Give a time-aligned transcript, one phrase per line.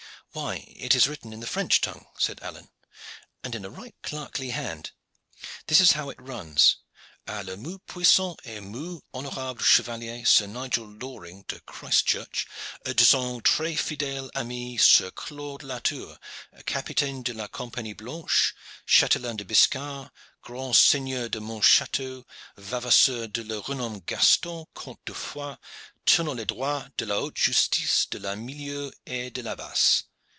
[0.33, 2.69] "Why, it is written in the French tongue," said Alleyne,
[3.43, 4.91] "and in a right clerkly hand.
[5.67, 6.77] This is how it runs:
[7.27, 12.47] 'A le moult puissant et moult honorable chevalier, Sir Nigel Loring de Christchurch,
[12.85, 16.17] de son tres fidele ami Sir Claude Latour,
[16.65, 18.53] capitaine de la Compagnie blanche,
[18.85, 22.23] chatelain de Biscar, grand seigneur de Montchateau,
[22.57, 25.57] vavaseur de le renomme Gaston, Comte de Foix,
[26.05, 30.05] tenant les droits de la haute justice, de la milieu, et de la basse.'